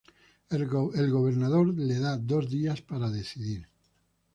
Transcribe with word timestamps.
El 0.49 0.65
Gobernador 0.67 1.75
le 1.77 1.99
da 1.99 2.17
dos 2.17 2.49
días 2.49 2.81
para 2.81 3.07
decidir. 3.11 3.67